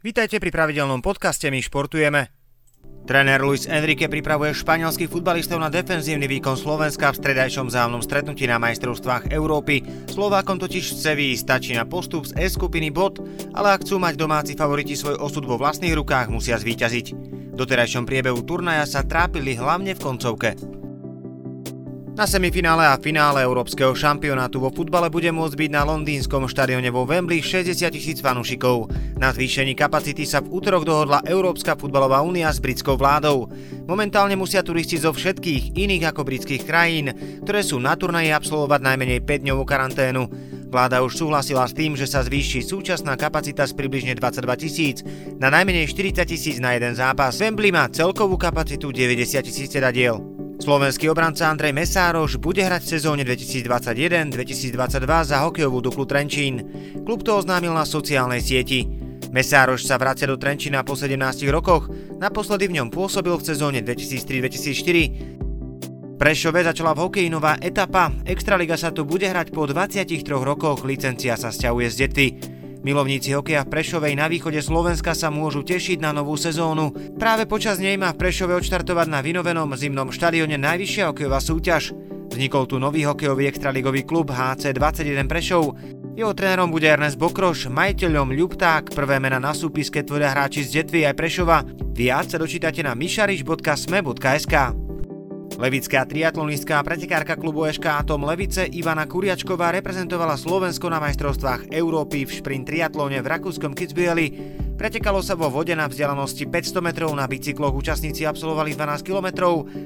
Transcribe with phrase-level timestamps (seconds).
[0.00, 2.32] Vítajte pri pravidelnom podcaste My športujeme.
[3.04, 8.56] Tréner Luis Enrique pripravuje španielských futbalistov na defenzívny výkon Slovenska v stredajšom závnom stretnutí na
[8.56, 9.84] majstrovstvách Európy.
[10.08, 13.20] Slovákom totiž v Seví stačí na postup z E skupiny bod,
[13.52, 17.06] ale ak chcú mať domáci favoriti svoj osud vo vlastných rukách, musia zvíťaziť.
[17.52, 20.79] V doterajšom priebehu turnaja sa trápili hlavne v koncovke.
[22.10, 27.06] Na semifinále a finále Európskeho šampionátu vo futbale bude môcť byť na londýnskom štadióne vo
[27.06, 28.90] Wembley 60 tisíc fanúšikov.
[29.14, 33.46] Na zvýšení kapacity sa v útorok dohodla Európska futbalová únia s britskou vládou.
[33.86, 37.14] Momentálne musia turisti zo všetkých iných ako britských krajín,
[37.46, 40.22] ktoré sú na turnaji absolvovať najmenej 5 dňovú karanténu.
[40.70, 44.96] Vláda už súhlasila s tým, že sa zvýši súčasná kapacita z približne 22 tisíc
[45.38, 47.38] na najmenej 40 tisíc na jeden zápas.
[47.38, 50.39] Wembley má celkovú kapacitu 90 tisíc sedadiel.
[50.70, 56.62] Slovenský obranca Andrej Mesároš bude hrať v sezóne 2021-2022 za hokejovú Duklu Trenčín.
[57.02, 58.86] Klub to oznámil na sociálnej sieti.
[59.34, 61.18] Mesároš sa vracia do Trenčína po 17
[61.50, 61.90] rokoch,
[62.22, 66.14] naposledy v ňom pôsobil v sezóne 2003-2004.
[66.14, 71.34] Prešove začala v hokeji nová etapa, Extraliga sa tu bude hrať po 23 rokoch, licencia
[71.34, 72.49] sa sťahuje z Detvy.
[72.80, 76.96] Milovníci hokeja v Prešovej na východe Slovenska sa môžu tešiť na novú sezónu.
[77.20, 81.92] Práve počas nej má v Prešove odštartovať na vynovenom zimnom štadióne najvyššia hokejová súťaž.
[82.32, 85.76] Vznikol tu nový hokejový extraligový klub HC21 Prešov.
[86.16, 91.04] Jeho trénerom bude Ernest Bokroš, majiteľom Ľupták, prvé mena na súpiske tvoria hráči z Detvy
[91.04, 91.60] aj Prešova.
[91.92, 94.79] Viac sa dočítate na mišariš.sme.sk.
[95.60, 102.24] Levická triatlonistka a pretekárka klubu SK Atom Levice Ivana Kuriačková reprezentovala Slovensko na majstrovstvách Európy
[102.24, 104.56] v šprint triatlóne v rakúskom Kitzbüheli.
[104.80, 109.28] Pretekalo sa vo vode na vzdialenosti 500 metrov, na bicykloch účastníci absolvovali 12 km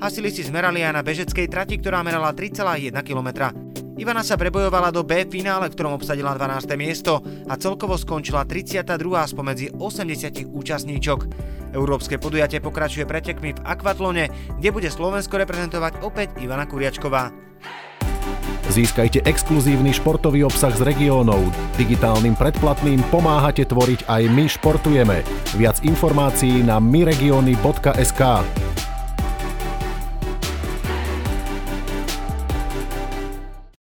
[0.00, 3.52] a sily si zmerali aj na bežeckej trati, ktorá merala 3,1 km.
[3.98, 6.70] Ivana sa prebojovala do B finále, v ktorom obsadila 12.
[6.78, 7.18] miesto
[7.50, 8.94] a celkovo skončila 32.
[9.26, 11.26] spomedzi 80 účastníčok.
[11.74, 14.30] Európske podujatie pokračuje pretekmi v akvatlone,
[14.62, 17.34] kde bude Slovensko reprezentovať opäť Ivana Kuriačková.
[18.70, 21.50] Získajte exkluzívny športový obsah z regiónov.
[21.74, 25.26] Digitálnym predplatným pomáhate tvoriť aj My športujeme.
[25.58, 28.22] Viac informácií na myregiony.sk.